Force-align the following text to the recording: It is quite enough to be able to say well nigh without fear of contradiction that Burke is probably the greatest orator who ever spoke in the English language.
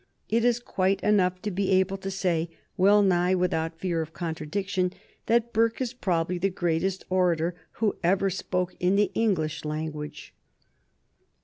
It 0.29 0.43
is 0.43 0.59
quite 0.59 0.99
enough 1.03 1.43
to 1.43 1.51
be 1.51 1.69
able 1.73 1.97
to 1.97 2.09
say 2.09 2.49
well 2.75 3.03
nigh 3.03 3.35
without 3.35 3.77
fear 3.79 4.01
of 4.01 4.13
contradiction 4.13 4.93
that 5.27 5.53
Burke 5.53 5.79
is 5.79 5.93
probably 5.93 6.39
the 6.39 6.49
greatest 6.49 7.05
orator 7.07 7.53
who 7.73 7.95
ever 8.03 8.31
spoke 8.31 8.75
in 8.79 8.95
the 8.95 9.11
English 9.13 9.63
language. 9.63 10.33